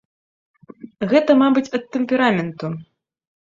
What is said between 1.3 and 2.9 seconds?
мабыць, ад тэмпераменту.